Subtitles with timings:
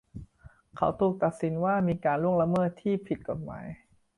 [0.77, 3.65] เขาถูกตัดสินว่ามีการล่วงละเมิดที่ผิดกฎหมาย